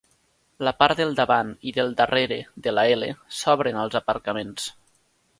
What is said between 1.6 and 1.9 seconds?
i